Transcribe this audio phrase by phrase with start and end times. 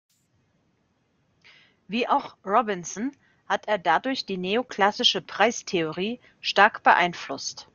[1.87, 3.11] Wie auch Robinson
[3.47, 7.67] hat er dadurch die neoklassische Preistheorie stark beeinflusst.